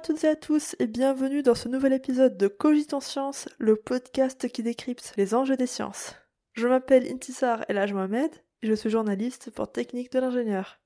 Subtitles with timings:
[0.00, 3.76] à toutes et à tous et bienvenue dans ce nouvel épisode de Cogitant Science, le
[3.76, 6.14] podcast qui décrypte les enjeux des sciences.
[6.54, 8.30] Je m'appelle Intisar Elhaj Mohamed
[8.62, 10.80] et je suis journaliste pour Technique de l'ingénieur.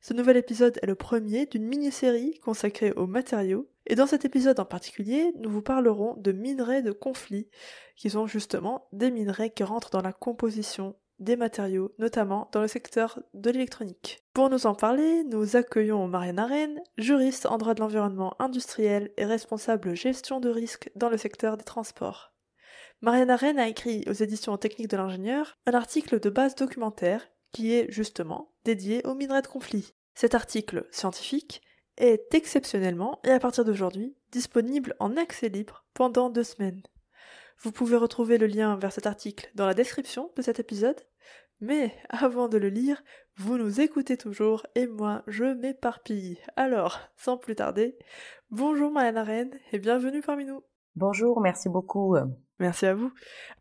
[0.00, 4.60] Ce nouvel épisode est le premier d'une mini-série consacrée aux matériaux et dans cet épisode
[4.60, 7.48] en particulier, nous vous parlerons de minerais de conflit,
[7.96, 12.68] qui sont justement des minerais qui rentrent dans la composition des matériaux, notamment dans le
[12.68, 14.22] secteur de l'électronique.
[14.34, 19.24] Pour nous en parler, nous accueillons Marianne Arène, juriste en droit de l'environnement industriel et
[19.24, 22.32] responsable gestion de risque dans le secteur des transports.
[23.00, 27.72] Marianne Arène a écrit aux éditions techniques de l'ingénieur un article de base documentaire qui
[27.74, 29.94] est justement dédié aux minerais de conflit.
[30.14, 31.62] Cet article scientifique
[31.96, 36.82] est exceptionnellement et à partir d'aujourd'hui disponible en accès libre pendant deux semaines.
[37.62, 41.00] Vous pouvez retrouver le lien vers cet article dans la description de cet épisode
[41.62, 43.02] mais avant de le lire,
[43.36, 46.38] vous nous écoutez toujours et moi je m'éparpille.
[46.56, 47.96] Alors, sans plus tarder,
[48.50, 50.64] bonjour Mariana Arène et bienvenue parmi nous.
[50.96, 52.16] Bonjour, merci beaucoup.
[52.58, 53.12] Merci à vous.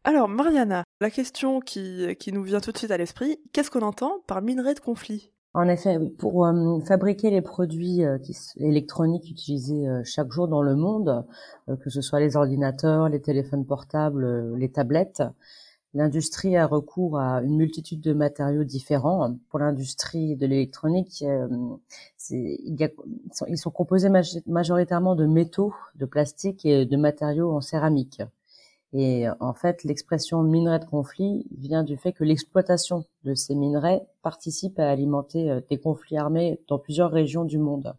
[0.03, 3.83] Alors Mariana, la question qui, qui nous vient tout de suite à l'esprit, qu'est-ce qu'on
[3.83, 5.31] entend par minerai de conflit?
[5.53, 8.17] En effet, pour euh, fabriquer les produits euh,
[8.57, 11.25] électroniques utilisés euh, chaque jour dans le monde,
[11.83, 15.23] que ce soit les ordinateurs, les téléphones portables, les tablettes,
[15.93, 19.35] L'industrie a recours à une multitude de matériaux différents.
[19.49, 21.21] Pour l'industrie de l'électronique,
[22.29, 24.07] ils sont composés
[24.45, 28.21] majoritairement de métaux, de plastique et de matériaux en céramique.
[28.93, 34.05] Et en fait, l'expression minerai de conflit vient du fait que l'exploitation de ces minerais
[34.21, 37.95] participe à alimenter euh, des conflits armés dans plusieurs régions du monde.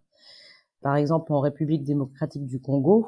[0.82, 3.06] Par exemple, en République démocratique du Congo,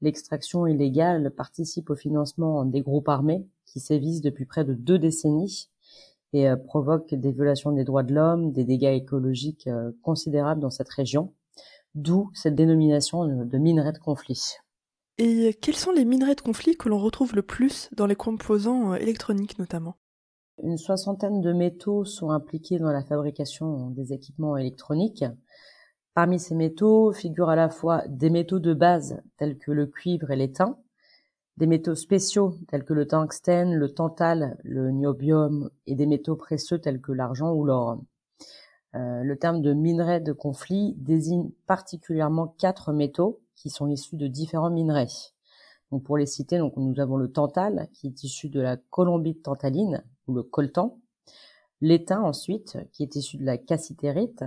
[0.00, 5.68] l'extraction illégale participe au financement des groupes armés qui sévissent depuis près de deux décennies
[6.32, 10.70] et euh, provoquent des violations des droits de l'homme, des dégâts écologiques euh, considérables dans
[10.70, 11.34] cette région,
[11.94, 14.56] d'où cette dénomination de minerai de conflit.
[15.20, 18.92] Et quels sont les minerais de conflit que l'on retrouve le plus dans les composants
[18.92, 19.96] euh, électroniques notamment?
[20.62, 25.24] Une soixantaine de métaux sont impliqués dans la fabrication des équipements électroniques.
[26.14, 30.30] Parmi ces métaux figurent à la fois des métaux de base tels que le cuivre
[30.30, 30.78] et l'étain,
[31.56, 36.80] des métaux spéciaux tels que le tungstène, le tantal, le niobium et des métaux précieux
[36.80, 38.00] tels que l'argent ou l'or.
[38.94, 44.28] Euh, le terme de minerai de conflit désigne particulièrement quatre métaux qui sont issus de
[44.28, 45.08] différents minerais.
[45.90, 49.42] Donc pour les citer, donc nous avons le tantal qui est issu de la colombite
[49.42, 50.98] tantaline ou le coltan,
[51.80, 54.44] l'étain ensuite qui est issu de la cassitérite,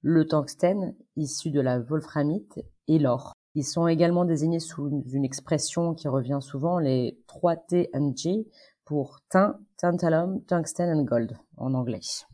[0.00, 3.32] le tungstène issu de la wolframite et l'or.
[3.54, 8.46] Ils sont également désignés sous une expression qui revient souvent, les 3 TNG,
[8.84, 12.26] pour tin, tantalum, tungsten and gold en anglais.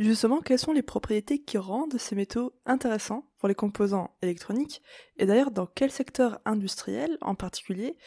[0.00, 4.80] Justement, quelles sont les propriétés qui rendent ces métaux intéressants pour les composants électroniques
[5.18, 7.98] Et d'ailleurs, dans quel secteur industriel en particulier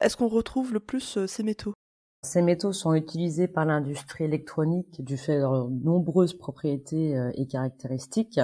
[0.00, 1.74] est-ce qu'on retrouve le plus euh, ces métaux?
[2.22, 7.46] Ces métaux sont utilisés par l'industrie électronique du fait de leurs nombreuses propriétés euh, et
[7.46, 8.40] caractéristiques.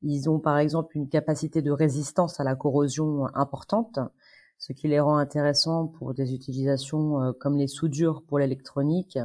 [0.00, 3.98] Ils ont par exemple une capacité de résistance à la corrosion importante,
[4.56, 9.18] ce qui les rend intéressants pour des utilisations euh, comme les soudures pour l'électronique,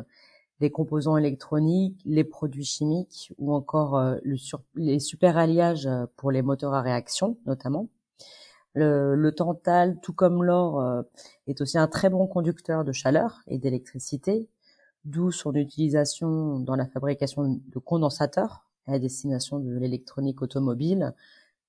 [0.60, 4.18] les composants électroniques, les produits chimiques ou encore euh,
[4.76, 7.90] les super-alliages pour les moteurs à réaction notamment.
[8.74, 11.02] Le, le tantal, tout comme l'or, euh,
[11.48, 14.48] est aussi un très bon conducteur de chaleur et d'électricité,
[15.04, 21.14] d'où son utilisation dans la fabrication de condensateurs à destination de l'électronique automobile,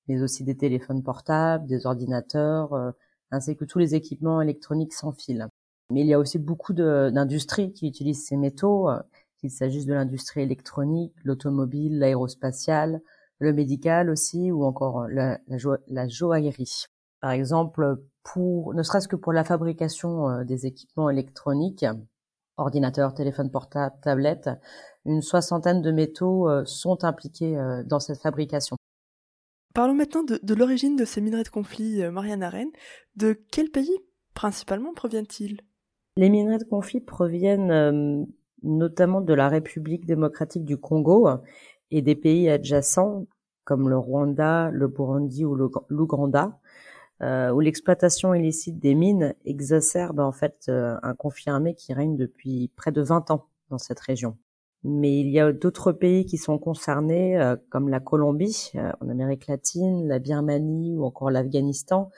[0.06, 2.91] mais aussi des téléphones portables, des ordinateurs, euh,
[3.31, 5.48] ainsi que tous les équipements électroniques sans fil.
[5.91, 9.00] Mais il y a aussi beaucoup d'industries qui utilisent ces métaux, euh,
[9.38, 13.00] qu'il s'agisse de l'industrie électronique, l'automobile, l'aérospatiale,
[13.39, 15.39] le médical aussi, ou encore euh, la,
[15.86, 16.84] la, joaillerie.
[17.21, 21.84] Par exemple, pour, ne serait-ce que pour la fabrication des équipements électroniques,
[22.59, 24.51] ordinateurs, téléphones portables, tablettes,
[25.04, 28.77] une soixantaine de métaux euh, sont impliqués euh, dans cette fabrication.
[29.74, 32.71] Parlons maintenant de, l'origine de ces minerais de conflit, euh, Marianne Arène.
[33.16, 33.97] De quel pays
[34.34, 35.60] principalement proviennent-ils?
[36.18, 38.26] Les minerais de conflit proviennent
[38.65, 41.28] notamment de la République démocratique du Congo
[41.92, 43.26] et des pays adjacents
[43.62, 46.59] comme le Rwanda, le Burundi ou l'Ouganda,
[47.22, 52.91] où l'exploitation illicite des mines exacerbe en fait un conflit armé qui règne depuis près
[52.91, 54.36] de 20 ans dans cette région.
[54.84, 59.09] Mais il y a d'autres pays qui sont concernés, euh, comme la Colombie euh, en
[59.09, 62.10] Amérique latine, la Birmanie ou encore l'Afghanistan,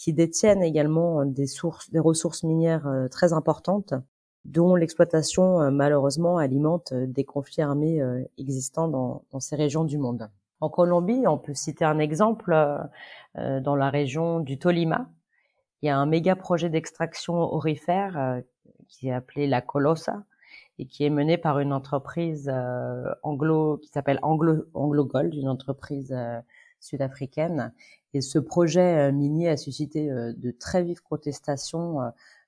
[0.00, 3.92] qui détiennent également des sources, des ressources minières euh, très importantes
[4.46, 8.00] dont l'exploitation malheureusement alimente des conflits armés
[8.38, 10.30] existants dans, dans, ces régions du monde.
[10.62, 12.56] En Colombie, on peut citer un exemple
[13.34, 15.10] dans la région du Tolima.
[15.82, 18.40] Il y a un méga projet d'extraction aurifère
[18.88, 20.24] qui est appelé la Colosa,
[20.80, 25.48] et qui est menée par une entreprise euh, anglo qui s'appelle Anglo, Anglo Gold, une
[25.48, 26.40] entreprise euh,
[26.80, 27.72] sud-africaine.
[28.14, 31.98] Et ce projet euh, minier a suscité de très vives protestations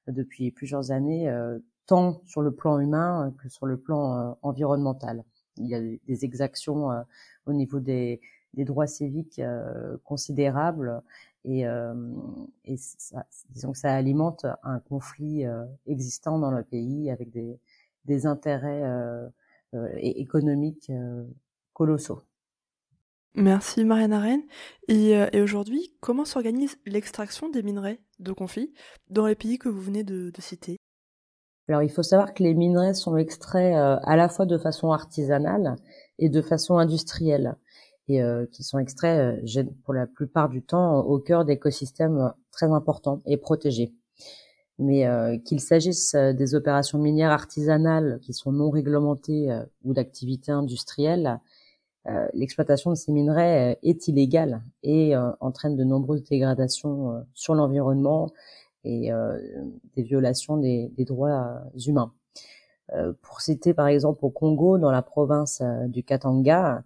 [0.08, 1.32] depuis plusieurs années,
[1.86, 5.24] tant sur le plan humain que sur le plan environnemental.
[5.58, 6.88] Il y a des exactions
[7.46, 8.20] au niveau des,
[8.54, 9.40] droits civiques
[10.04, 11.02] considérables
[11.44, 11.64] et,
[12.64, 15.44] et ça, disons que ça alimente un conflit
[15.86, 19.28] existant dans le pays avec des, intérêts euh,
[19.74, 21.24] euh, économiques euh,
[21.72, 22.22] colossaux.
[23.34, 24.42] Merci Marianne Arène.
[24.88, 28.72] Et, aujourd'hui, comment s'organise l'extraction des minerais de conflit
[29.08, 30.76] dans les pays que vous venez de, citer?
[31.68, 35.76] Alors il faut savoir que les minerais sont extraits à la fois de façon artisanale
[36.18, 37.56] et de façon industrielle
[38.08, 38.20] et
[38.52, 39.40] qui sont extraits
[39.84, 43.94] pour la plupart du temps au cœur d'écosystèmes très importants et protégés
[44.78, 49.94] mais euh, qu'il s'agisse euh, des opérations minières artisanales qui sont non réglementées euh, ou
[49.94, 51.40] d'activités industrielles,
[52.34, 58.30] l'exploitation de ces minerais est illégale et entraîne de nombreuses dégradations sur l'environnement
[58.84, 59.10] et
[59.94, 62.12] des violations des, droits humains.
[63.22, 66.82] pour citer par exemple au Congo, dans la province du Katanga,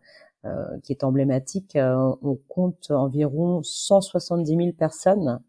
[0.83, 5.41] qui est emblématique, on compte environ 170 000 personnes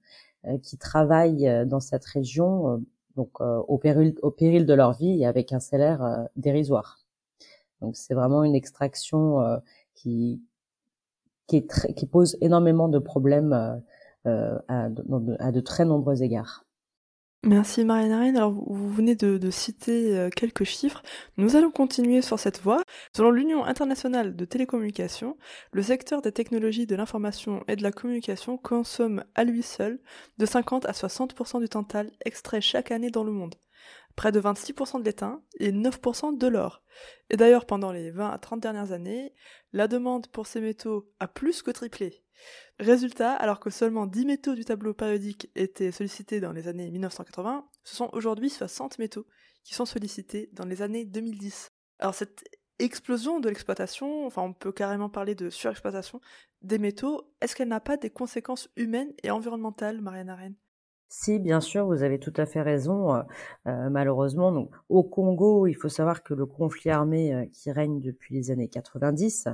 [0.47, 2.77] euh, qui travaillent euh, dans cette région euh,
[3.15, 6.99] donc au péril au péril de leur vie et avec un salaire dérisoire.
[7.81, 9.61] Donc c'est vraiment une extraction
[9.93, 10.41] qui
[11.47, 11.61] qui,
[12.11, 13.79] pose énormément de problèmes à,
[14.67, 16.67] à, de, très nombreux égards.
[17.43, 18.35] Merci Marianne Arène.
[18.35, 21.01] Alors vous venez de, citer euh, quelques chiffres.
[21.37, 22.81] Nous allons continuer sur cette voie.
[23.15, 25.37] Selon l'Union internationale de télécommunications,
[25.71, 29.99] le secteur des technologies de l'information et de la communication consomme à lui seul
[30.39, 33.55] de 50 à 60% du tantal extrait chaque année dans le monde.
[34.17, 36.83] Près de 26% de l'étain et 9% de l'or.
[37.29, 39.33] Et d'ailleurs, pendant les 20 à 30 dernières années,
[39.73, 42.23] la demande pour ces métaux a plus que triplé.
[42.79, 47.69] Résultat, alors que seulement 10 métaux du tableau périodique étaient sollicités dans les années 1980,
[47.83, 49.27] ce sont aujourd'hui 60 métaux
[49.63, 51.71] qui sont sollicités dans les années 2010.
[51.99, 52.43] Alors cette
[52.79, 56.21] explosion de l'exploitation, enfin on peut carrément parler de surexploitation
[56.63, 60.55] des métaux, est-ce qu'elle n'a pas des conséquences humaines et environnementales, Marianne Arène?
[61.09, 63.15] Si, bien sûr, vous avez tout à fait raison.
[63.15, 63.23] Euh,
[63.67, 68.35] euh, malheureusement, au Congo, il faut savoir que le conflit armé euh, qui règne depuis
[68.35, 69.47] les années 90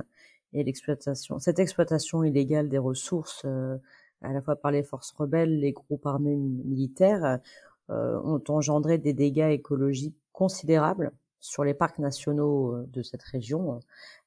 [0.52, 5.72] et l'exploitation, cette exploitation illégale des ressources, à la fois par les forces rebelles, les
[5.72, 7.40] groupes armés militaires,
[7.88, 11.10] ont engendré des dégâts écologiques considérables
[11.40, 13.80] sur les parcs nationaux de cette région,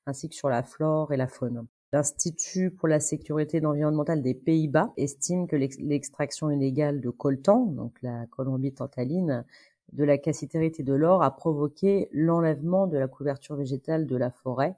[0.05, 1.65] ainsi que sur la flore et la faune.
[1.93, 8.25] L'Institut pour la sécurité environnementale des Pays-Bas estime que l'extraction illégale de coltan, donc la
[8.27, 9.45] colombie tantaline,
[9.93, 14.31] de la cassitérite et de l'or a provoqué l'enlèvement de la couverture végétale de la
[14.31, 14.75] forêt,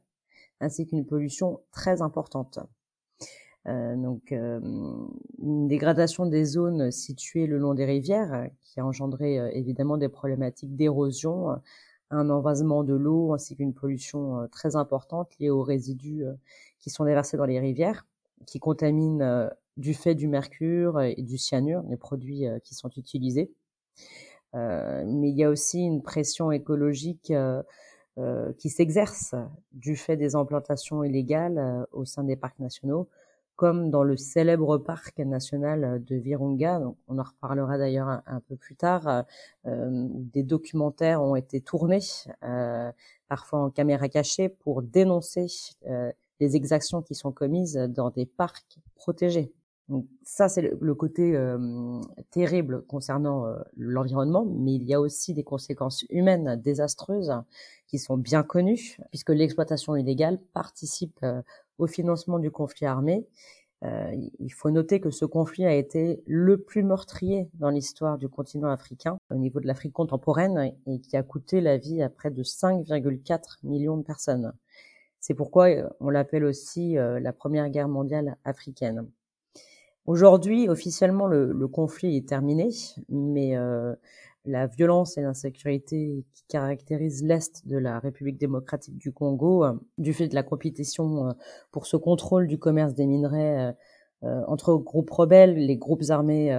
[0.59, 2.59] ainsi qu'une pollution très importante.
[3.67, 4.59] Euh, donc euh,
[5.39, 10.07] une dégradation des zones situées le long des rivières qui a engendré euh, évidemment des
[10.07, 11.59] problématiques d'érosion,
[12.11, 16.23] un envasement de l'eau ainsi qu'une pollution très importante liée aux résidus
[16.79, 18.05] qui sont déversés dans les rivières,
[18.45, 23.51] qui contaminent du fait du mercure et du cyanure, les produits qui sont utilisés.
[24.53, 27.31] mais il y a aussi une pression écologique
[28.19, 29.35] euh, qui s'exercent
[29.71, 33.07] du fait des implantations illégales euh, au sein des parcs nationaux,
[33.59, 36.81] comme dans le célèbre parc national de Virunga.
[37.09, 39.25] On en reparlera d'ailleurs un, peu plus tard.
[39.65, 41.99] Euh, des documentaires ont été tournés,
[42.45, 42.89] euh,
[43.27, 45.47] parfois en caméra cachée, pour dénoncer
[46.39, 49.51] les exactions qui sont commises dans des parcs protégés.
[49.89, 55.43] Donc ça, c'est le, côté euh, terrible concernant l'environnement, mais il y a aussi des
[55.43, 57.33] conséquences humaines désastreuses
[57.87, 61.25] qui sont bien connues, puisque l'exploitation illégale participe
[61.79, 63.25] au financement du conflit armé.
[63.81, 68.69] il faut noter que ce conflit a été le plus meurtrier dans l'histoire du continent
[68.69, 72.43] africain au niveau de l'Afrique contemporaine et qui a coûté la vie à près de
[72.43, 74.53] 5,4 millions de personnes.
[75.19, 75.67] C'est pourquoi
[75.99, 79.09] on l'appelle aussi la Première Guerre mondiale africaine.
[80.09, 82.69] Aujourd'hui, officiellement, le, conflit est terminé,
[83.09, 83.93] mais euh,
[84.43, 90.13] la violence et l'insécurité qui caractérisent l'Est de la République démocratique du Congo, euh, du
[90.13, 91.31] fait de la compétition euh,
[91.71, 93.75] pour ce contrôle du commerce des minerais
[94.23, 96.51] entre groupes rebelles, les groupes armés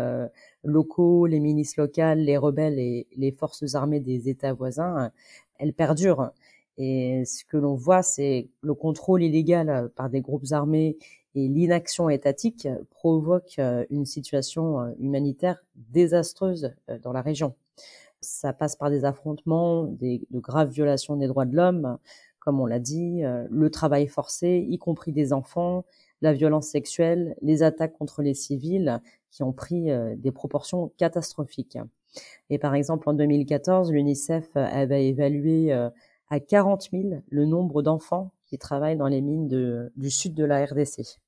[0.62, 5.10] locaux, les milices locales, les rebelles et les forces armées des États voisins,
[5.58, 6.30] elle perdure.
[6.78, 10.96] Et ce que l'on voit, c'est le contrôle illégal par des groupes armés
[11.34, 13.60] et l'inaction étatique provoque
[13.90, 17.54] une situation humanitaire désastreuse dans la région.
[18.20, 21.98] Ça passe par des affrontements, des, de graves violations des droits de l'homme,
[22.40, 25.84] comme on l'a dit, le travail forcé, y compris des enfants,
[26.20, 31.78] la violence sexuelle, les attaques contre les civils qui ont pris des proportions catastrophiques.
[32.48, 38.58] Et par exemple, en 2014, l'UNICEF avait évalué à 40 000 le nombre d'enfants qui
[38.58, 39.48] travaillent dans les mines
[39.96, 41.18] du sud de la RDC.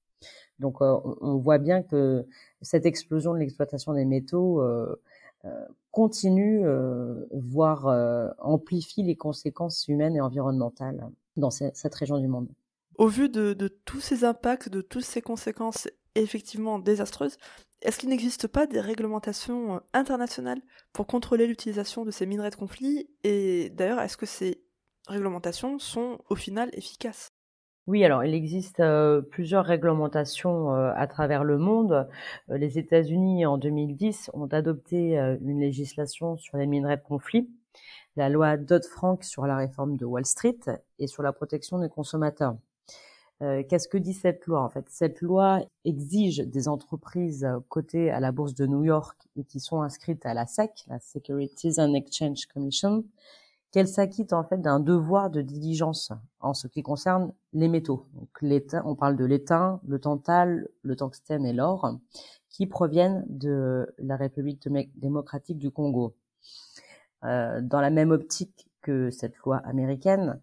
[0.59, 2.26] Donc on voit bien que
[2.61, 5.00] cette explosion de l'exploitation des métaux euh,
[5.45, 5.50] euh,
[5.91, 12.49] continue, euh, voire euh, amplifie les conséquences humaines et environnementales dans cette région du monde.
[12.97, 17.37] Au vu de, tous ces impacts, de toutes ces conséquences effectivement désastreuses,
[17.81, 20.61] est-ce qu'il n'existe pas des réglementations internationales
[20.93, 23.11] pour contrôler l'utilisation de ces minerais de conflit?
[23.25, 24.62] Et d'ailleurs, est-ce que ces
[25.07, 27.33] réglementations sont au final efficaces
[27.89, 32.09] oui, alors il existe euh, plusieurs réglementations euh, à travers le monde.
[32.49, 37.51] Euh, les États-Unis, en 2010, ont adopté une législation sur les minerais de conflit,
[38.15, 40.61] la loi Dodd-Frank sur la réforme de Wall Street
[41.01, 42.57] et sur la protection des consommateurs.
[43.69, 48.31] Qu'est-ce que dit cette loi En fait, cette loi exige des entreprises cotées à la
[48.31, 52.47] bourse de New York et qui sont inscrites à la SEC, la Securities and Exchange
[52.47, 53.03] Commission,
[53.73, 58.07] qu'elle s'acquitte en fait d'un devoir de diligence en ce qui concerne les métaux.
[58.85, 61.99] On parle de l'étain, le tantal, le tungstène et l'or,
[62.50, 66.14] qui proviennent de la République démocratique du Congo.
[67.25, 70.41] Euh, dans la même optique que cette loi américaine,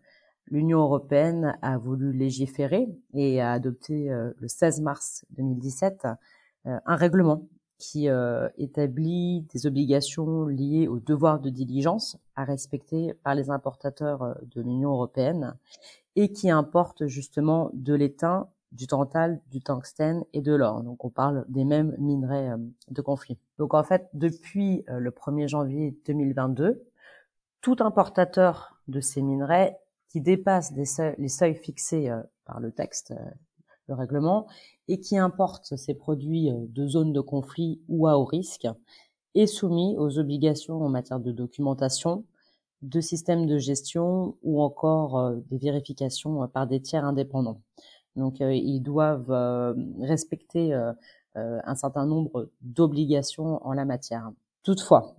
[0.48, 6.08] l'Union européenne a voulu légiférer et a adopté euh, le 16 mars 2017
[6.66, 7.48] euh, un règlement
[7.80, 14.22] qui euh, établit des obligations liées au devoir de diligence à respecter par les importateurs
[14.22, 15.56] euh, de l'Union européenne
[16.16, 20.84] et qui importent justement de l'étain, du tantal, du tungstène et de l'or.
[20.84, 22.58] Donc on parle des mêmes minerais euh,
[22.90, 23.40] de conflit.
[23.58, 26.84] Donc en fait, depuis le 1er janvier 2022,
[27.62, 32.12] tout importateur de ces minerais qui dépasse les seuils fixés
[32.46, 33.14] par le texte,
[33.90, 34.48] le règlement,
[34.88, 38.68] et qui importe ces produits euh, de zones de conflit ou à haut risque
[39.36, 42.24] est soumis aux obligations en matière de documentation,
[42.82, 47.62] de systèmes de gestion ou encore euh, des vérifications euh, par des tiers indépendants.
[48.16, 49.32] Donc ils doivent
[50.02, 50.74] respecter
[51.36, 54.32] un certain nombre d'obligations en la matière.
[54.64, 55.16] Toutefois,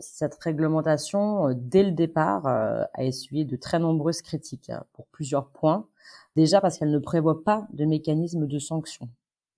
[0.00, 5.86] cette réglementation, dès le départ, a essuyé de très nombreuses critiques hein, pour plusieurs points.
[6.36, 9.08] Déjà parce qu'elle ne prévoit pas de mécanisme de sanction.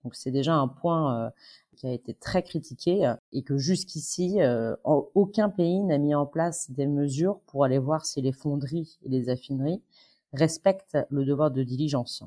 [0.05, 1.31] Donc c'est déjà un point euh,
[1.77, 6.27] qui a été très critiqué euh, et que jusqu'ici, euh, aucun pays n'a mis en
[6.27, 9.83] place des mesures pour aller voir si les fonderies et les affineries
[10.33, 12.23] respectent le devoir de diligence.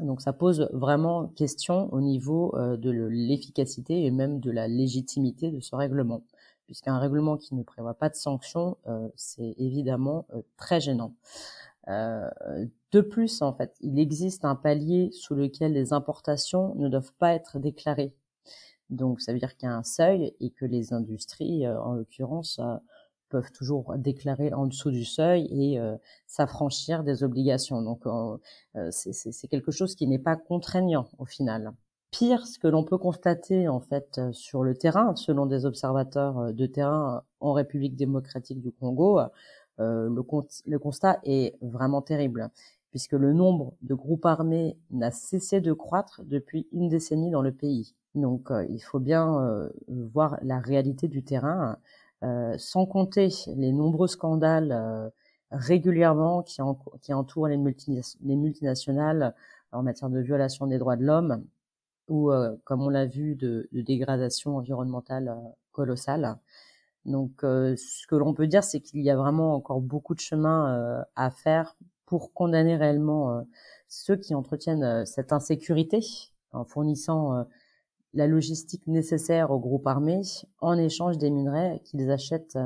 [0.00, 5.60] Donc ça pose vraiment question au niveau de l'efficacité et même de la légitimité de
[5.60, 6.22] ce règlement,
[6.66, 8.76] puisqu'un règlement qui ne prévoit pas de sanctions,
[9.14, 11.14] c'est évidemment très gênant.
[11.88, 12.28] Euh,
[12.92, 17.32] de plus, en fait, il existe un palier sous lequel les importations ne doivent pas
[17.32, 18.14] être déclarées.
[18.90, 21.94] Donc, ça veut dire qu'il y a un seuil et que les industries, euh, en
[21.94, 22.76] l'occurrence, euh,
[23.32, 25.80] peuvent toujours déclarer en dessous du seuil et
[26.26, 27.82] s'affranchir des obligations.
[27.82, 28.04] Donc,
[28.90, 31.72] c'est quelque chose qui n'est pas contraignant au final.
[32.12, 36.66] Pire, ce que l'on peut constater en fait sur le terrain, selon des observateurs de
[36.66, 39.18] terrain en République démocratique du Congo,
[39.80, 40.08] euh,
[40.66, 42.50] le, constat est vraiment terrible,
[42.90, 47.52] puisque le nombre de groupes armés n'a cessé de croître depuis une décennie dans le
[47.52, 47.94] pays.
[48.14, 51.78] Donc euh, il faut bien euh, voir la réalité du terrain,
[52.58, 55.12] sans compter les nombreux scandales
[55.50, 59.34] régulièrement qui, entourent les, les, multinationales
[59.72, 61.44] en matière de violation des droits de l'homme
[62.08, 62.30] ou,
[62.64, 65.36] comme on l'a vu, de, dégradation environnementale
[65.72, 66.38] colossale.
[67.04, 70.20] Donc, euh, ce que l'on peut dire, c'est qu'il y a vraiment encore beaucoup de
[70.20, 71.76] chemin euh, à faire
[72.06, 73.42] pour condamner réellement euh,
[73.88, 76.00] ceux qui entretiennent cette insécurité
[76.52, 77.46] en fournissant
[78.14, 80.22] la logistique nécessaire aux groupes armés
[80.60, 82.58] en échange des minerais qu'ils achètent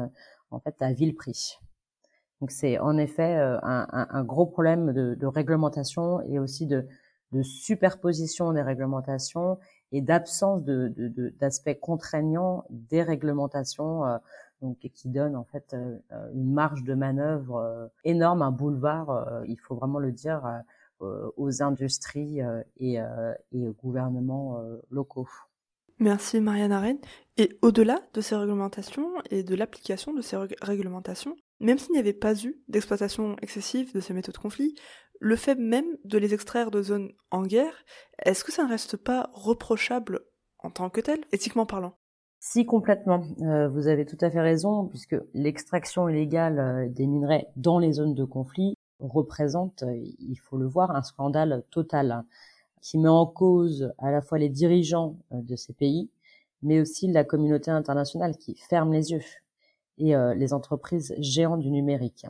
[0.50, 1.58] en fait à vil prix.
[2.40, 6.86] Donc c'est en effet un, un, un, gros problème de, de réglementation et aussi de,
[7.32, 9.58] de, superposition des réglementations
[9.92, 10.92] et d'absence de,
[11.38, 14.18] d'aspects contraignants des réglementations, euh,
[14.60, 15.98] donc qui donne en fait euh,
[16.34, 20.62] une marge de manœuvre euh, énorme, un boulevard, il faut vraiment le dire,
[21.00, 22.38] aux industries
[22.78, 22.94] et,
[23.52, 24.60] et aux gouvernements
[24.90, 25.28] locaux.
[25.98, 26.98] Merci Marianne Arène.
[27.38, 32.12] Et au-delà de ces réglementations et de l'application de ces réglementations, même s'il n'y avait
[32.12, 34.74] pas eu d'exploitation excessive de ces méthodes de conflit,
[35.20, 37.84] le fait même de les extraire de zones en guerre,
[38.24, 40.20] est-ce que ça ne reste pas reprochable
[40.58, 41.96] en tant que tel, éthiquement parlant?
[42.40, 43.22] Si, complètement.
[43.40, 47.92] Euh, vous avez tout à fait raison, puisque l'extraction illégale euh, des minerais dans les
[47.92, 52.24] zones de conflit représente, euh, il faut le voir, un scandale total
[52.80, 56.08] qui met en cause à la fois les dirigeants de ces pays,
[56.62, 59.22] mais aussi la communauté internationale qui ferme les yeux
[59.98, 62.26] et les entreprises géantes du numérique.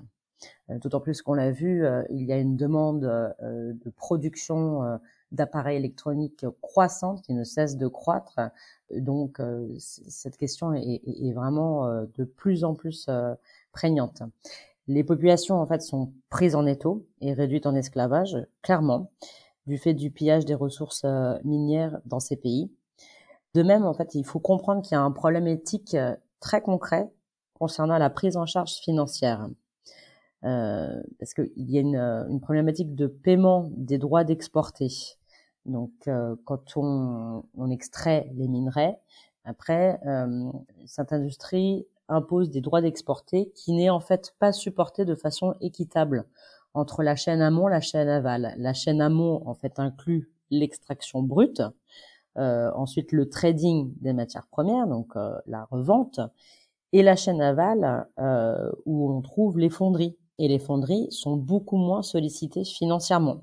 [0.69, 4.99] D'autant plus qu'on l'a vu, il y a une demande de production
[5.33, 8.39] d'appareils électroniques croissante qui ne cesse de croître.
[8.95, 9.43] Donc
[9.79, 13.11] cette question est, est vraiment de plus en plus
[13.73, 14.23] prégnante.
[14.89, 19.11] Les populations en fait sont prises en étau et réduites en esclavage, clairement,
[19.67, 21.05] du fait du pillage des ressources
[21.45, 22.71] minières dans ces pays.
[23.55, 25.97] De même, en fait, il faut comprendre qu'il y a un problème éthique
[26.41, 27.11] très concret
[27.55, 29.49] concernant la prise en charge financière.
[30.45, 34.89] Euh, parce qu'il y a une, une, problématique de paiement des droits d'exporter.
[35.65, 39.01] Donc, euh, quand on, on, extrait les minerais,
[39.45, 40.53] après, euh,
[40.85, 46.27] cette industrie impose des droits d'exporter qui n'est en fait pas supporté de façon équitable
[46.75, 48.55] entre la chaîne amont et la chaîne aval.
[48.59, 51.63] La chaîne amont, en fait, inclut l'extraction brute,
[52.37, 56.21] euh, ensuite le trading des matières premières, donc euh, la revente,
[56.93, 60.17] et la chaîne aval euh, où on trouve les fonderies.
[60.39, 63.43] Et les fonderies sont beaucoup moins sollicitées financièrement.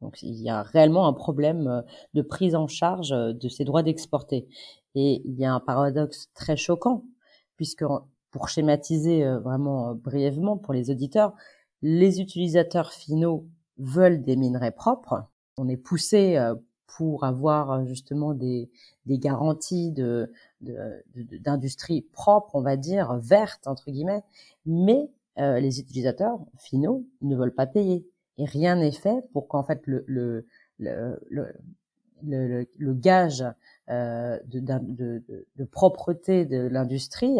[0.00, 1.82] Donc il y a réellement un problème euh,
[2.14, 4.48] de prise en charge euh, de ces droits d'exporter.
[4.94, 7.04] Et il y a un paradoxe très choquant,
[7.58, 7.84] puisque
[8.30, 11.34] pour schématiser euh, vraiment brièvement pour les auditeurs,
[11.82, 13.46] les utilisateurs finaux
[13.76, 15.24] veulent des minerais propres.
[15.58, 16.38] On est poussé
[16.88, 18.70] pour avoir justement des,
[19.06, 24.24] des garanties de, d'industrie propre, on va dire, verte, entre guillemets,
[24.66, 28.04] mais euh, les utilisateurs finaux ne veulent pas payer.
[28.38, 30.46] Et rien n'est fait pour qu'en fait le, le,
[30.78, 31.20] le,
[32.22, 33.50] le, le gage euh,
[33.88, 35.22] de, de,
[35.56, 37.38] de, propreté de l'industrie,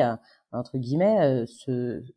[0.53, 1.47] entre guillemets, euh,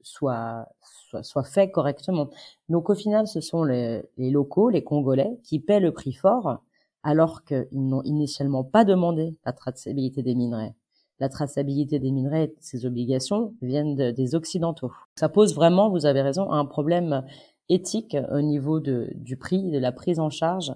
[0.01, 2.29] soit, soit, soit, fait correctement.
[2.69, 6.61] Donc au final, ce sont les, les locaux, les Congolais, qui paient le prix fort,
[7.03, 10.75] alors qu'ils n'ont initialement pas demandé la traçabilité des minerais
[11.21, 14.91] la traçabilité des minerais, ces obligations viennent des Occidentaux.
[15.15, 17.23] Ça pose vraiment, vous avez raison, un problème
[17.69, 20.73] éthique au niveau de, du prix, de la prise en charge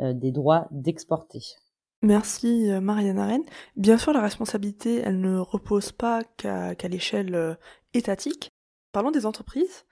[0.00, 1.42] euh, des droits d'exporter.
[2.02, 3.44] Merci euh, Marianne Arène.
[3.76, 7.54] Bien sûr, la responsabilité, elle ne repose pas qu'à l'échelle euh,
[7.92, 8.50] étatique.
[8.92, 9.84] Parlons des entreprises.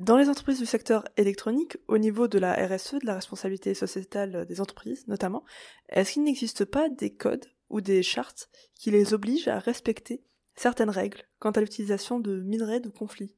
[0.00, 4.44] Dans les entreprises du secteur électronique, au niveau de la RSE, de la responsabilité sociétale
[4.46, 5.44] des entreprises notamment,
[5.88, 10.24] est-ce qu'il n'existe pas des codes ou des chartes qui les obligent à respecter
[10.56, 13.37] certaines règles quant à l'utilisation de minerais de conflit?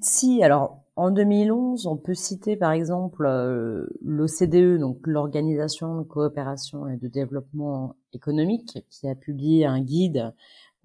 [0.00, 6.88] Si, alors en 2011, on peut citer par exemple euh, l'OCDE, donc l'Organisation de coopération
[6.88, 10.32] et de développement économique, qui a publié un guide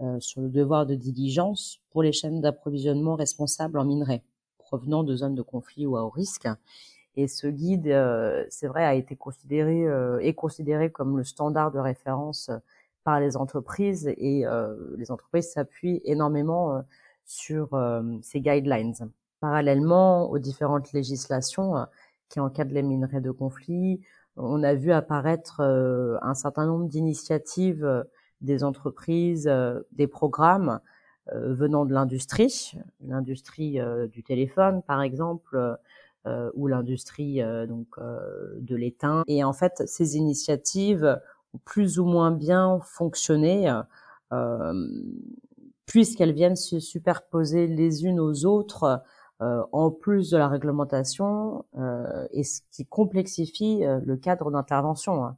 [0.02, 4.24] euh, sur le devoir de diligence pour les chaînes d'approvisionnement responsables en minerais
[4.58, 6.48] provenant de zones de conflit ou à haut risque.
[7.16, 9.84] Et ce guide, euh, c'est vrai, a été considéré
[10.22, 12.50] est considéré comme le standard de référence
[13.04, 16.82] par les entreprises et euh, les entreprises s'appuient énormément euh,
[17.26, 18.94] sur euh, ces guidelines.
[19.40, 21.74] Parallèlement aux différentes législations
[22.30, 24.00] qui encadrent les minerais de conflit,
[24.38, 28.06] on a vu apparaître un certain nombre d'initiatives
[28.40, 29.52] des entreprises,
[29.92, 30.80] des programmes
[31.28, 33.80] venant de l'industrie, l'industrie
[34.14, 35.78] du téléphone par exemple,
[36.54, 39.24] ou l'industrie donc de l'étain.
[39.28, 41.20] Et en fait, ces initiatives
[41.66, 43.72] plus ou moins bien fonctionné,
[44.32, 44.88] euh,
[45.94, 49.04] puisqu'elles viennent se superposer les unes aux autres
[49.42, 55.24] euh, en plus de la réglementation, euh, et ce qui complexifie euh, le cadre d'intervention.
[55.24, 55.38] Hein.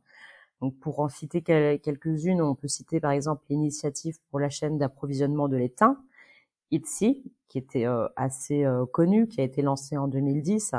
[0.61, 5.49] Donc pour en citer quelques-unes, on peut citer par exemple l'initiative pour la chaîne d'approvisionnement
[5.49, 6.01] de l'étain,
[6.71, 10.73] ITSI, qui était assez euh, connu, qui a été lancé en 2010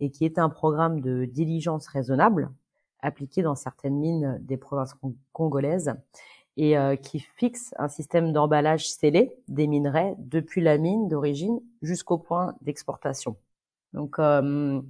[0.00, 2.50] et qui est un programme de diligence raisonnable
[3.00, 4.96] appliqué dans certaines mines des provinces
[5.32, 5.94] congolaises
[6.56, 12.18] et euh, qui fixe un système d'emballage scellé des minerais depuis la mine d'origine jusqu'au
[12.18, 13.36] point d'exportation.
[13.92, 14.84] Donc, euh, on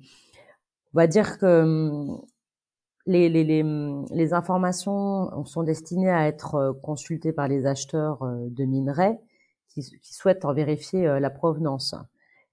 [0.94, 2.16] va dire que euh,
[3.06, 3.64] les, les, les,
[4.10, 9.18] les, informations sont destinées à être consultées par les acheteurs de minerais
[9.68, 11.94] qui, qui souhaitent en vérifier la provenance.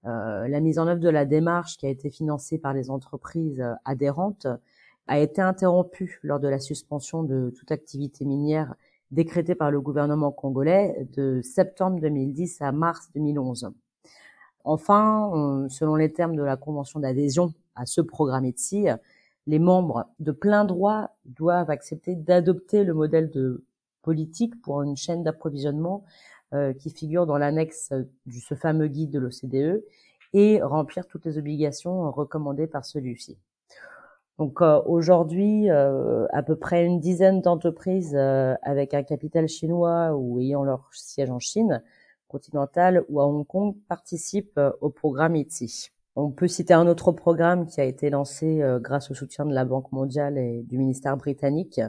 [0.04, 4.46] la mise en œuvre de la démarche qui a été financée par les entreprises adhérentes
[5.06, 8.74] a été interrompue lors de la suspension de toute activité minière
[9.10, 13.70] décrétée par le gouvernement congolais de septembre 2010 à mars 2011.
[14.64, 18.88] Enfin, selon les termes de la convention d'adhésion à ce programme ETSI,
[19.46, 23.64] les membres de plein droit doivent accepter d'adopter le modèle de
[24.02, 26.04] politique pour une chaîne d'approvisionnement
[26.54, 29.84] euh, qui figure dans l'annexe de ce fameux guide de l'OCDE
[30.34, 33.38] et remplir toutes les obligations recommandées par celui-ci.
[34.38, 40.38] Donc euh, aujourd'hui, euh, à peu près une dizaine d'entreprises avec un capital chinois ou
[40.40, 41.82] ayant leur siège en Chine
[42.28, 45.90] continentale ou à Hong Kong participent au programme ITSI.
[46.20, 49.54] On peut citer un autre programme qui a été lancé euh, grâce au soutien de
[49.54, 51.80] la Banque mondiale et du ministère britannique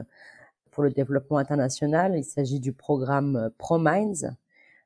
[0.70, 2.14] pour le développement international.
[2.16, 4.36] Il s'agit du programme euh, ProMines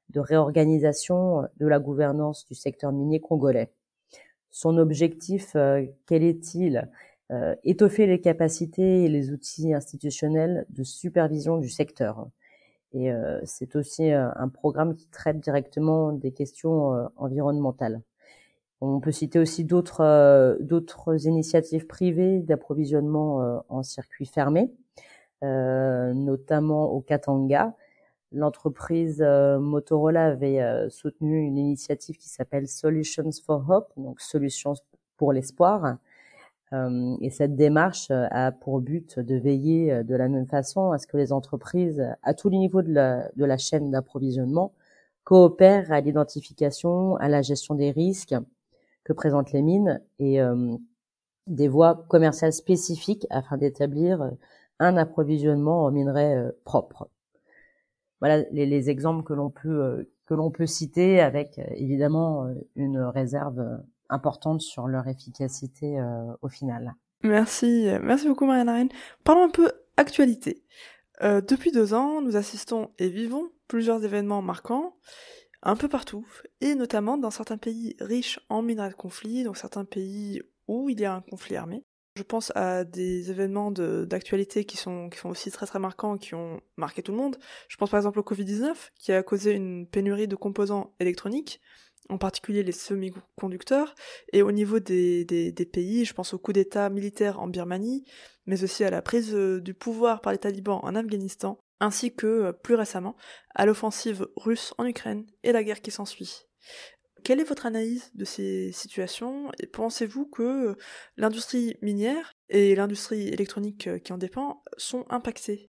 [0.08, 3.70] de réorganisation euh, de la gouvernance du secteur minier congolais.
[4.50, 5.56] Son objectif,
[6.06, 6.88] quel est-il?
[7.64, 12.28] Étoffer les capacités et les outils institutionnels de supervision du secteur.
[12.92, 13.10] Et
[13.44, 18.02] c'est aussi un programme qui traite directement des questions environnementales.
[18.86, 24.70] On peut citer aussi d'autres euh, d'autres initiatives privées d'approvisionnement euh, en circuit fermé,
[25.42, 27.74] euh, notamment au Katanga.
[28.32, 34.74] L'entreprise Motorola avait soutenu une initiative qui s'appelle Solutions for Hope, donc solutions
[35.16, 35.98] pour l'espoir.
[37.20, 41.16] Et cette démarche a pour but de veiller de la même façon à ce que
[41.16, 44.72] les entreprises, à tous les niveaux de la, chaîne d'approvisionnement,
[45.24, 48.34] coopèrent à l'identification, à la gestion des risques,
[49.04, 50.76] que présentent les mines et euh,
[51.46, 54.30] des voies commerciales spécifiques afin d'établir euh,
[54.80, 57.08] un approvisionnement en minerais euh, propre.
[58.20, 64.60] Voilà les, exemples que l'on peut que l'on peut citer avec évidemment une réserve importante
[64.60, 65.98] sur leur efficacité
[66.42, 66.94] au final.
[67.22, 68.88] Merci, merci beaucoup Marianne.
[69.24, 70.62] Parlons un peu actualité.
[71.22, 74.96] depuis deux ans, nous assistons et vivons plusieurs événements marquants
[75.64, 76.26] un peu partout,
[76.60, 81.00] et notamment dans certains pays riches en minerais de conflit, donc certains pays où il
[81.00, 81.82] y a un conflit armé.
[82.16, 86.34] Je pense à des événements d'actualité qui sont, qui sont aussi très très marquants, qui
[86.34, 87.38] ont marqué tout le monde.
[87.68, 91.60] Je pense par exemple au Covid-19, qui a causé une pénurie de composants électroniques,
[92.08, 93.94] en particulier les semi-conducteurs,
[94.32, 98.04] et au niveau des, pays, je pense au coup d'État militaire en Birmanie,
[98.46, 102.26] mais aussi à la prise euh, du pouvoir par les talibans en Afghanistan, ainsi que,
[102.26, 103.16] euh, plus récemment,
[103.54, 106.46] à l'offensive russe en Ukraine et la guerre qui s'ensuit.
[107.22, 110.74] Quelle est votre analyse de ces situations pensez-vous que euh,
[111.16, 115.70] l'industrie minière et l'industrie électronique qui en dépend sont impactées?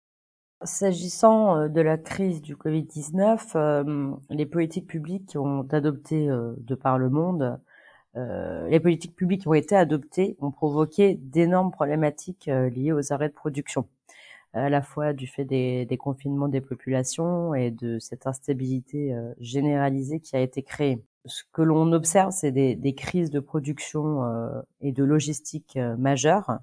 [0.64, 7.58] S'agissant de la crise du Covid-19, les politiques publiques ont adopté de par le monde,
[8.14, 13.34] les politiques publiques qui ont été adoptées ont provoqué d'énormes problématiques liées aux arrêts de
[13.34, 13.86] production
[14.54, 20.20] à la fois du fait des, confinements des populations et de cette instabilité euh, généralisée
[20.20, 21.02] qui a été créée.
[21.24, 26.58] Ce que l'on observe, c'est des, crises de production euh, et de logistique euh, majeures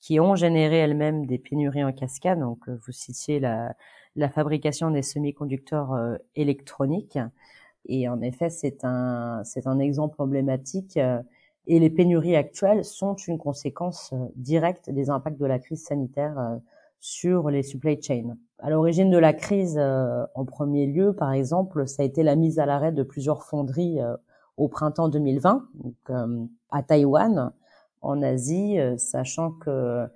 [0.00, 2.40] qui ont généré elles-mêmes des pénuries en cascade.
[2.40, 3.74] Donc, vous citiez la,
[4.16, 7.18] la fabrication des semi-conducteurs électroniques.
[7.86, 10.98] Et en effet, c'est un, c'est un exemple emblématique.
[11.66, 16.60] et les pénuries actuelles sont une conséquence directe des impacts de la crise sanitaire
[17.00, 18.36] sur les supply chains.
[18.58, 22.36] À l'origine de la crise, euh, en premier lieu, par exemple, ça a été la
[22.36, 24.16] mise à l'arrêt de plusieurs fonderies euh,
[24.58, 27.52] au printemps 2020, donc, euh, à Taïwan,
[28.02, 30.06] en Asie, sachant que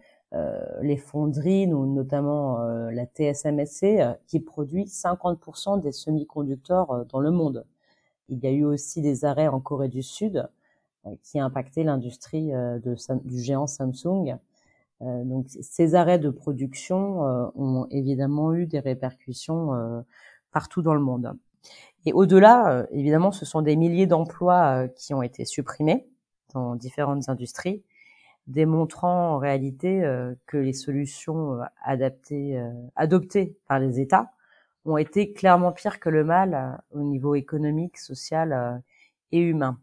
[0.83, 2.59] les fonderies, notamment
[2.91, 7.65] la TSMC, qui produit 50% des semi-conducteurs dans le monde.
[8.29, 10.49] Il y a eu aussi des arrêts en Corée du Sud
[11.23, 12.53] qui a impacté l'industrie
[13.25, 14.39] du géant Samsung
[15.03, 20.01] euh, donc ces arrêts de production euh, ont évidemment eu des répercussions euh,
[20.53, 21.33] partout dans le monde.
[22.07, 26.07] Et au-delà, évidemment, ce sont des milliers d'emplois qui ont été supprimés
[26.55, 27.83] dans différentes industries,
[28.47, 30.03] démontrant en réalité
[30.47, 32.63] que les solutions adaptées,
[32.97, 34.33] adoptées par les États
[34.85, 38.83] ont été clairement pires que le mal au niveau économique, social
[39.33, 39.79] et humain.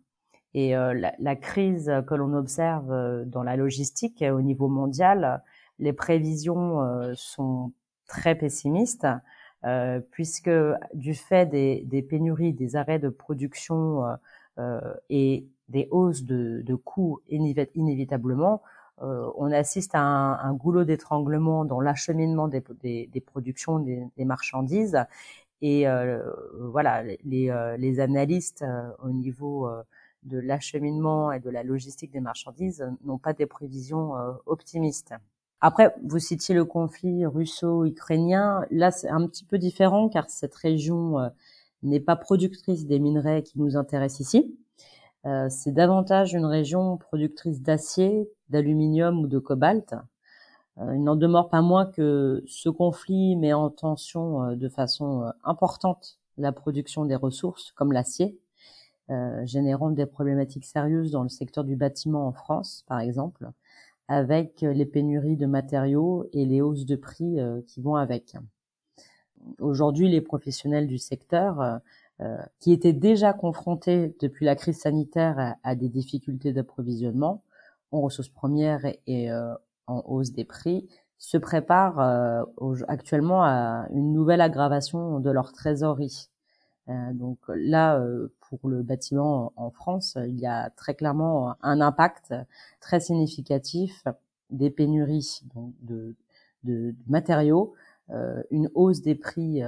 [0.54, 5.42] Et euh, la, crise que l'on observe euh, dans la logistique au niveau mondial,
[5.80, 7.72] les prévisions euh, sont
[8.08, 9.08] très pessimistes,
[10.10, 10.50] puisque
[10.96, 14.18] du fait des, pénuries, des arrêts de production
[15.10, 18.62] et des hausses de, de coûts inévitablement,
[19.00, 24.26] on assiste à un, un goulot d'étranglement dans l'acheminement des, des, des, productions des, des
[24.26, 25.00] marchandises.
[25.62, 25.86] Et
[26.60, 28.64] voilà, les, les analystes
[29.04, 29.68] au niveau
[30.24, 34.14] de l'acheminement et de la logistique des marchandises n'ont pas des prévisions
[34.46, 35.14] optimistes.
[35.62, 38.66] Après, vous citiez le conflit russo-ukrainien.
[38.72, 41.18] Là, c'est un petit peu différent car cette région
[41.84, 44.58] n'est pas productrice des minerais qui nous intéressent ici.
[45.26, 49.94] Euh, c'est davantage une région productrice d'acier, d'aluminium ou de cobalt.
[50.80, 55.32] Euh, il n'en demeure pas moins que ce conflit met en tension euh, de façon
[55.44, 58.40] importante la production des ressources comme l'acier,
[59.44, 63.52] générant des problématiques sérieuses dans le secteur du bâtiment en France, par exemple,
[64.08, 68.38] avec les pénuries de matériaux et les hausses de prix qui vont avec.
[69.60, 71.82] Aujourd'hui, les professionnels du secteur
[72.60, 77.42] qui étaient déjà confrontés depuis la crise sanitaire à, des difficultés d'approvisionnement
[77.92, 79.54] en ressources premières et, euh,
[79.88, 82.44] en hausse des prix, se préparent euh,
[82.88, 86.30] actuellement à une nouvelle aggravation de leur trésorerie.
[87.14, 88.04] donc là,
[88.42, 92.34] pour le bâtiment en France, il y a très clairement un impact
[92.80, 94.04] très significatif
[94.50, 95.42] des pénuries
[95.82, 96.16] de,
[96.64, 97.74] de, matériaux,
[98.50, 99.62] une hausse des prix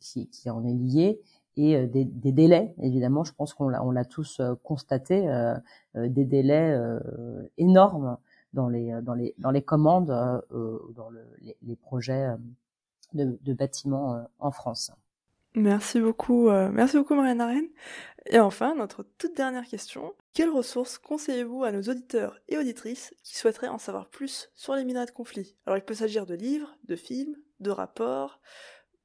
[0.00, 1.20] qui, qui, en est liée
[1.60, 5.54] et euh, des, délais, évidemment, je pense qu'on l'a, tous euh, constaté, euh,
[5.94, 6.76] des délais
[7.58, 8.16] énormes
[8.52, 11.20] dans les, dans les, dans les commandes, dans le,
[11.62, 12.34] les, projets
[13.12, 14.92] de, de bâtiments en France.
[15.56, 17.68] Merci beaucoup, merci beaucoup Marianne Arène.
[18.26, 20.14] Et enfin, notre toute dernière question.
[20.32, 24.84] Quelles ressources conseillez-vous à nos auditeurs et auditrices qui souhaiteraient en savoir plus sur les
[24.84, 25.56] minerais de conflit?
[25.66, 28.40] Alors il peut s'agir de livres, de films, de rapports.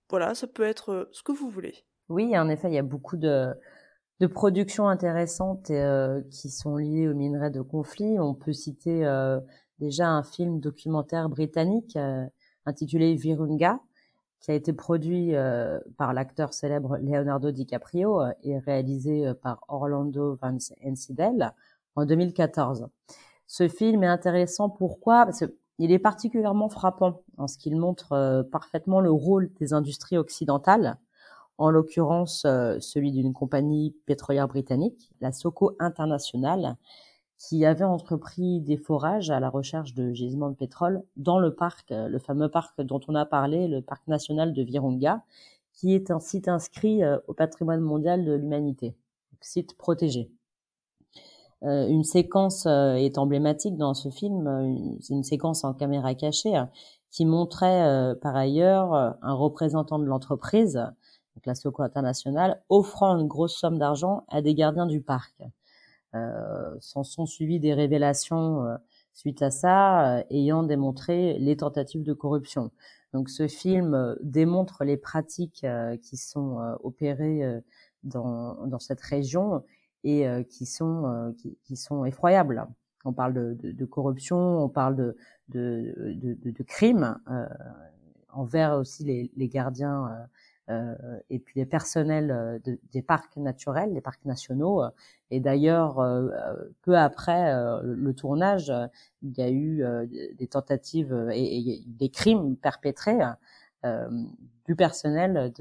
[0.09, 1.83] Voilà, ça peut être ce que vous voulez.
[2.09, 3.53] Oui, en effet, il y a beaucoup de,
[4.19, 8.19] de productions intéressantes euh, qui sont liées aux minerais de conflit.
[8.19, 9.39] On peut citer euh,
[9.79, 12.25] déjà un film documentaire britannique euh,
[12.65, 13.79] intitulé Virunga,
[14.39, 15.33] qui a été produit
[15.97, 21.51] par l'acteur célèbre Leonardo DiCaprio et réalisé par Orlando Van Ensidel
[21.95, 22.87] en 2014.
[23.47, 25.25] Ce film est intéressant pourquoi?
[25.25, 25.43] Parce
[25.77, 30.97] qu'il est particulièrement frappant en ce qu'il montre parfaitement le rôle des industries occidentales
[31.57, 36.75] en l'occurrence euh, celui d'une compagnie pétrolière britannique, la Soco International,
[37.37, 41.91] qui avait entrepris des forages à la recherche de gisements de pétrole dans le parc,
[41.91, 45.23] euh, le fameux parc dont on a parlé, le parc national de Virunga,
[45.73, 48.95] qui est un site inscrit euh, au patrimoine mondial de l'humanité,
[49.41, 50.31] site protégé.
[51.61, 56.59] une séquence est emblématique dans ce film, c'est une séquence en caméra cachée
[57.11, 60.83] qui montrait par ailleurs un représentant de l'entreprise
[61.35, 65.41] donc la Soco Internationale, offrant une grosse somme d'argent à des gardiens du parc.
[66.15, 68.77] Euh, s'en sont suivies des révélations euh,
[69.13, 72.71] suite à ça, euh, ayant démontré les tentatives de corruption.
[73.13, 75.65] Donc ce film euh, démontre les pratiques
[76.01, 77.61] qui sont opérées
[78.03, 79.63] dans, dans cette région
[80.03, 82.67] et qui sont qui, qui, sont effroyables.
[83.03, 85.17] On parle de, de, de corruption, on parle de
[85.49, 87.17] de, de, de crimes
[88.35, 90.25] envers aussi les, les gardiens euh,
[91.29, 92.59] et puis les personnels euh,
[92.91, 94.83] des parcs naturels, les parcs nationaux.
[95.31, 96.29] Et d'ailleurs, euh,
[96.81, 98.73] peu après le tournage,
[99.21, 99.83] il y a eu
[100.37, 103.19] des tentatives et, des crimes perpétrés
[104.65, 105.53] du personnel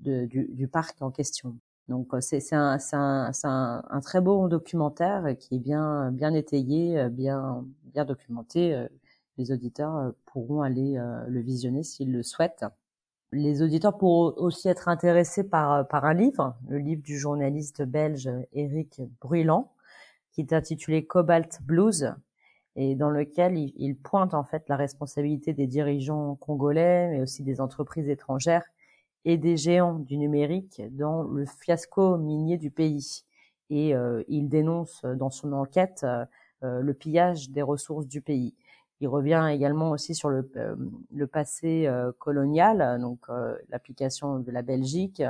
[0.00, 1.56] du, parc en question.
[1.88, 8.86] Donc c'est un, très beau documentaire qui est bien, étayé, bien documenté.
[9.38, 12.64] Les auditeurs pourront aller le visionner s'ils le souhaitent
[13.32, 18.30] les auditeurs pourront aussi être intéressés par, par un livre, le livre du journaliste belge
[18.52, 19.72] Eric Bruylant,
[20.32, 22.14] qui est intitulé Cobalt Blues,
[22.76, 27.60] et dans lequel il, pointe en fait la responsabilité des dirigeants congolais, mais aussi des
[27.60, 28.64] entreprises étrangères
[29.24, 33.24] et des géants du numérique dans le fiasco minier du pays.
[33.68, 36.06] Et euh, il dénonce dans son enquête
[36.62, 38.54] euh, le pillage des ressources du pays.
[39.00, 44.62] Il revient également aussi sur le, euh, passé euh, colonial, donc euh, l'application de la
[44.62, 45.22] Belgique,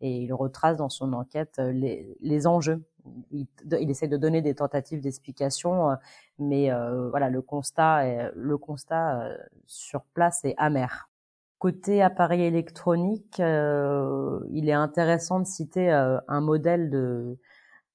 [0.00, 2.82] et il retrace dans son enquête les, enjeux.
[3.30, 3.46] Il,
[3.80, 5.96] il, essaie de donner des tentatives d'explication,
[6.40, 6.70] mais
[7.10, 9.30] voilà, le constat, le constat
[9.66, 11.08] sur place est amer.
[11.60, 17.38] Côté appareil électronique, il est intéressant de citer un modèle de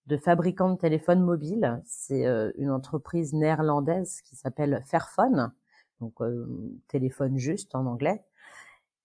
[0.08, 1.82] de fabricants de téléphones mobiles.
[1.86, 5.52] C'est euh, une entreprise néerlandaise qui s'appelle Fairphone,
[6.00, 6.48] donc euh,
[6.88, 8.24] téléphone juste en anglais.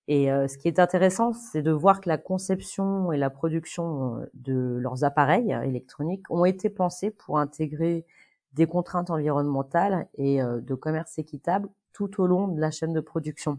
[0.09, 4.25] Et euh, ce qui est intéressant, c'est de voir que la conception et la production
[4.35, 8.07] de leurs appareils électroniques ont été pensés pour intégrer
[8.53, 13.59] des contraintes environnementales et de commerce équitable tout au long de la chaîne de production.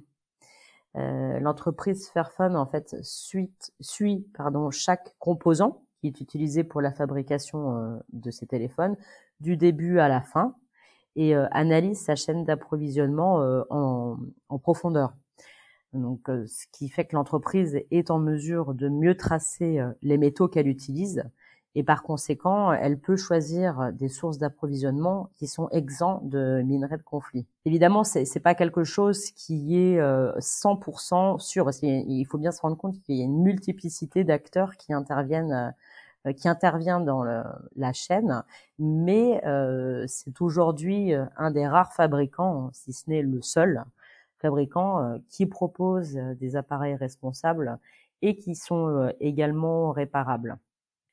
[0.93, 7.99] L'entreprise Fairphone en fait suit, suit pardon chaque composant qui est utilisé pour la fabrication
[8.11, 8.97] de ces téléphones,
[9.39, 10.55] du début à la fin,
[11.15, 13.35] et analyse sa chaîne d'approvisionnement
[13.69, 14.17] en,
[14.49, 15.13] en, profondeur.
[15.93, 20.67] Donc, ce qui fait que l'entreprise est en mesure de mieux tracer les métaux qu'elle
[20.67, 21.23] utilise
[21.75, 27.03] et par conséquent, elle peut choisir des sources d'approvisionnement qui sont exempts de minerais de
[27.03, 27.47] conflit.
[27.65, 32.61] Évidemment, c'est c'est pas quelque chose qui est 100% euh, sûr qu'il faut bien se
[32.61, 35.71] rendre compte qu'il y a une multiplicité d'acteurs qui interviennent euh,
[36.37, 38.43] qui intervient dans la chaîne,
[38.79, 43.83] mais euh, c'est aujourd'hui un des rares fabricants, si ce n'est le seul
[44.39, 47.77] fabricant, qui propose des appareils responsables
[48.21, 50.57] et qui sont également réparables.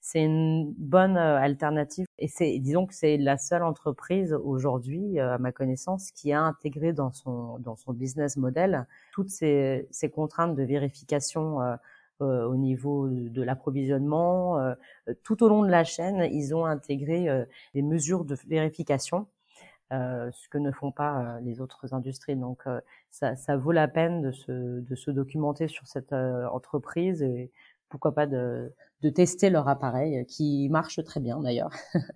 [0.02, 5.34] C'est une bonne euh, alternative et c'est disons que c'est la seule entreprise aujourd'hui euh,
[5.34, 10.08] à ma connaissance qui a intégré dans son dans son business model toutes ces, ces
[10.08, 11.76] contraintes de vérification euh,
[12.22, 14.74] au niveau de l'approvisionnement
[15.22, 19.26] tout au long de la chaîne ils ont intégré des mesures de vérification
[19.90, 22.64] ce que ne font pas les autres industries donc
[23.10, 27.50] ça, ça vaut la peine de se de se documenter sur cette entreprise et
[27.88, 31.72] pourquoi pas de de tester leur appareil, euh, qui marche très bien d'ailleurs.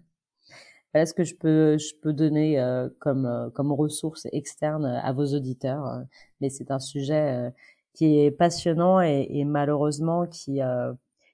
[0.93, 5.13] voilà ce que je peux, je peux donner euh, comme, euh, comme ressource externe à
[5.13, 6.05] vos auditeurs.
[6.41, 7.53] Mais c'est un sujet
[7.95, 10.61] qui est passionnant et, malheureusement qui,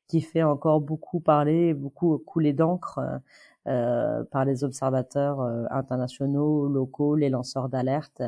[0.06, 3.00] qui fait encore beaucoup parler, beaucoup couler d'encre
[3.66, 8.22] euh, par les observateurs internationaux, locaux, les lanceurs d'alerte,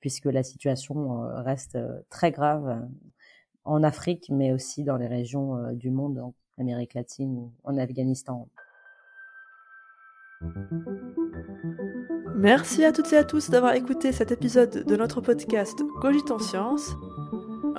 [0.00, 1.78] puisque la situation reste
[2.08, 2.86] très grave
[3.64, 8.48] en Afrique, mais aussi dans les régions du monde Amérique latine ou en Afghanistan.
[12.36, 16.94] Merci à toutes et à tous d'avoir écouté cet épisode de notre podcast Cogitons Science.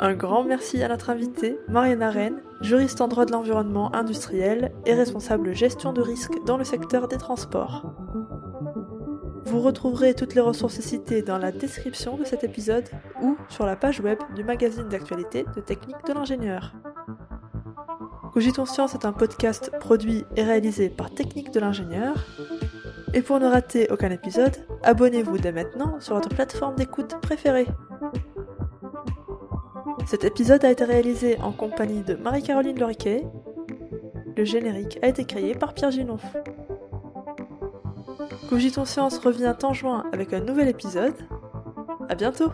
[0.02, 4.94] Un grand merci à notre invitée, Marianne Arène, juriste en droit de l'environnement industriel et
[4.94, 7.86] responsable gestion de risque dans le secteur des transports.
[9.44, 12.86] Vous retrouverez toutes les ressources citées dans la description de cet épisode
[13.22, 16.74] ou sur la page web du magazine d'actualité de technique de l'ingénieur.
[18.32, 22.16] Cogitons Science est un podcast produit et réalisé par Technique de l'ingénieur.
[23.14, 27.68] Et pour ne rater aucun épisode, abonnez-vous dès maintenant sur votre plateforme d'écoute préférée.
[30.10, 33.28] Cet épisode a été réalisé en compagnie de Marie-Caroline Loriquet.
[34.36, 36.18] Le générique a été créé par Pierre Ginon.
[38.50, 41.14] Cogitons Science revient en juin avec un nouvel épisode.
[42.10, 42.52] À bientôt!